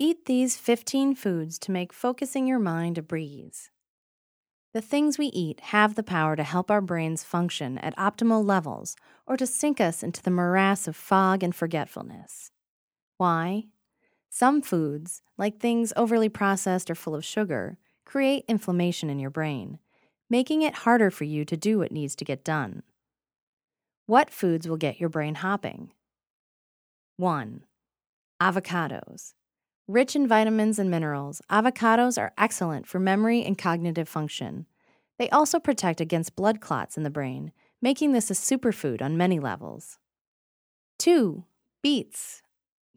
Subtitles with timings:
[0.00, 3.72] Eat these 15 foods to make focusing your mind a breeze.
[4.72, 8.94] The things we eat have the power to help our brains function at optimal levels
[9.26, 12.52] or to sink us into the morass of fog and forgetfulness.
[13.16, 13.64] Why?
[14.30, 19.80] Some foods, like things overly processed or full of sugar, create inflammation in your brain,
[20.30, 22.84] making it harder for you to do what needs to get done.
[24.06, 25.90] What foods will get your brain hopping?
[27.16, 27.64] 1.
[28.40, 29.32] Avocados.
[29.88, 34.66] Rich in vitamins and minerals, avocados are excellent for memory and cognitive function.
[35.18, 39.40] They also protect against blood clots in the brain, making this a superfood on many
[39.40, 39.98] levels.
[40.98, 41.42] 2.
[41.82, 42.42] Beets.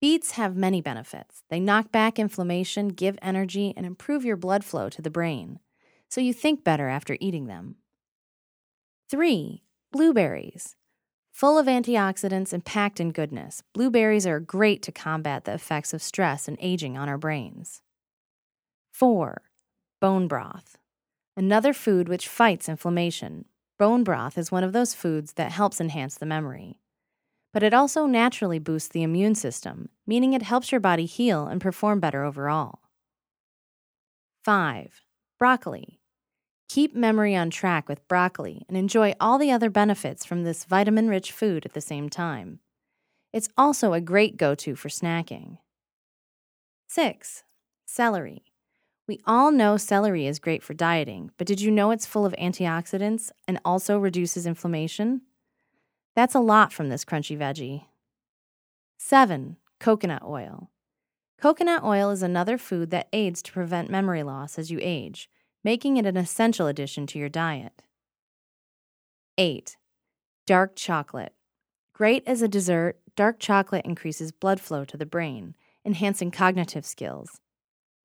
[0.00, 1.44] Beets have many benefits.
[1.50, 5.60] They knock back inflammation, give energy, and improve your blood flow to the brain,
[6.08, 7.76] so you think better after eating them.
[9.08, 9.62] 3.
[9.92, 10.74] Blueberries.
[11.32, 16.02] Full of antioxidants and packed in goodness, blueberries are great to combat the effects of
[16.02, 17.80] stress and aging on our brains.
[18.92, 19.42] 4.
[20.00, 20.76] Bone broth.
[21.34, 23.46] Another food which fights inflammation.
[23.78, 26.78] Bone broth is one of those foods that helps enhance the memory.
[27.52, 31.60] But it also naturally boosts the immune system, meaning it helps your body heal and
[31.60, 32.80] perform better overall.
[34.44, 35.00] 5.
[35.38, 36.01] Broccoli.
[36.72, 41.06] Keep memory on track with broccoli and enjoy all the other benefits from this vitamin
[41.06, 42.60] rich food at the same time.
[43.30, 45.58] It's also a great go to for snacking.
[46.88, 47.44] 6.
[47.84, 48.44] Celery.
[49.06, 52.32] We all know celery is great for dieting, but did you know it's full of
[52.38, 55.20] antioxidants and also reduces inflammation?
[56.16, 57.84] That's a lot from this crunchy veggie.
[58.96, 59.58] 7.
[59.78, 60.70] Coconut oil.
[61.38, 65.28] Coconut oil is another food that aids to prevent memory loss as you age
[65.64, 67.82] making it an essential addition to your diet.
[69.38, 69.76] 8.
[70.46, 71.34] Dark chocolate.
[71.94, 77.40] Great as a dessert, dark chocolate increases blood flow to the brain, enhancing cognitive skills.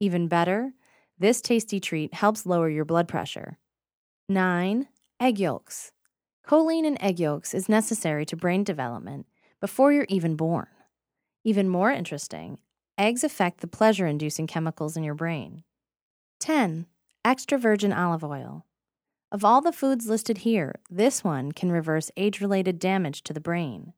[0.00, 0.72] Even better,
[1.18, 3.58] this tasty treat helps lower your blood pressure.
[4.28, 4.88] 9.
[5.20, 5.92] Egg yolks.
[6.46, 9.26] Choline in egg yolks is necessary to brain development
[9.60, 10.68] before you're even born.
[11.42, 12.58] Even more interesting,
[12.98, 15.64] eggs affect the pleasure inducing chemicals in your brain.
[16.40, 16.86] 10
[17.26, 18.64] extra virgin olive oil.
[19.32, 23.40] Of all the foods listed here, this one can reverse age related damage to the
[23.40, 23.94] brain.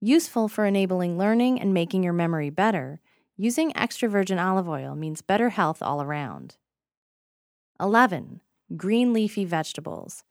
[0.00, 3.00] Useful for enabling learning and making your memory better,
[3.36, 6.54] using extra virgin olive oil means better health all around.
[7.80, 8.40] 11.
[8.76, 10.22] Green leafy vegetables.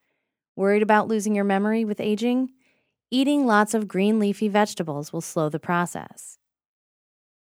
[0.56, 2.52] Worried about losing your memory with aging?
[3.10, 6.38] Eating lots of green leafy vegetables will slow the process.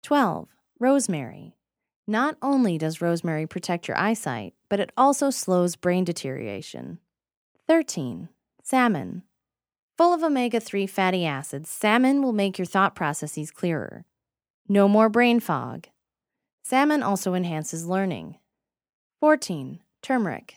[0.03, 0.49] 12.
[0.81, 1.58] Rosemary.
[2.11, 7.01] Not only does rosemary protect your eyesight, but it also slows brain deterioration.
[7.67, 8.31] 13.
[8.63, 9.25] Salmon.
[9.99, 14.07] Full of omega 3 fatty acids, salmon will make your thought processes clearer.
[14.67, 15.89] No more brain fog.
[16.63, 18.37] Salmon also enhances learning.
[19.21, 19.81] 14.
[20.01, 20.55] Turmeric.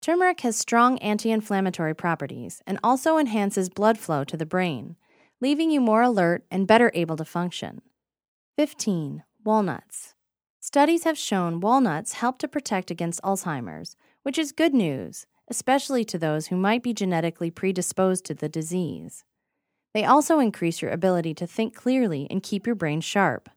[0.00, 4.94] Turmeric has strong anti inflammatory properties and also enhances blood flow to the brain,
[5.40, 7.82] leaving you more alert and better able to function.
[8.56, 9.24] 15.
[9.42, 10.13] Walnuts.
[10.66, 16.16] Studies have shown walnuts help to protect against Alzheimer's, which is good news, especially to
[16.16, 19.24] those who might be genetically predisposed to the disease.
[19.92, 23.50] They also increase your ability to think clearly and keep your brain sharp.